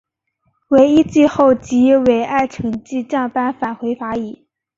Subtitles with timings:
[0.69, 4.47] 惟一季后即以尾二成绩降班返回法乙。